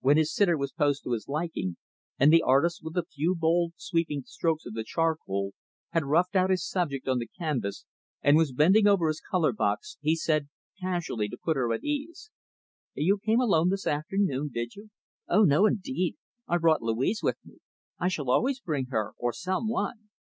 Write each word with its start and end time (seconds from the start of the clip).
When 0.00 0.16
his 0.16 0.34
sitter 0.34 0.56
was 0.58 0.72
posed 0.72 1.04
to 1.04 1.12
his 1.12 1.28
liking, 1.28 1.76
and 2.18 2.32
the 2.32 2.42
artist, 2.42 2.82
with 2.82 2.96
a 2.96 3.04
few 3.06 3.36
bold, 3.36 3.74
sweeping, 3.76 4.24
strokes 4.26 4.66
of 4.66 4.74
the 4.74 4.82
charcoal 4.82 5.52
had 5.90 6.04
roughed 6.04 6.34
out 6.34 6.50
his 6.50 6.68
subject 6.68 7.06
on 7.06 7.20
the 7.20 7.28
canvas, 7.38 7.84
and 8.20 8.36
was 8.36 8.50
bending 8.50 8.88
over 8.88 9.06
his 9.06 9.20
color 9.20 9.52
box 9.52 9.96
he 10.00 10.16
said, 10.16 10.48
casually, 10.80 11.28
to 11.28 11.36
put 11.38 11.54
her 11.56 11.72
at 11.72 11.84
ease, 11.84 12.32
"You 12.94 13.18
came 13.18 13.40
alone 13.40 13.68
this 13.68 13.86
afternoon, 13.86 14.50
did 14.52 14.74
you?" 14.74 14.90
"Oh, 15.28 15.44
no, 15.44 15.64
indeed! 15.64 16.16
I 16.48 16.58
brought 16.58 16.82
Louise 16.82 17.22
with 17.22 17.38
me. 17.44 17.58
I 18.00 18.08
shall 18.08 18.30
always 18.32 18.58
bring 18.58 18.86
her, 18.86 19.12
or 19.16 19.32
some 19.32 19.68
one. 19.68 20.08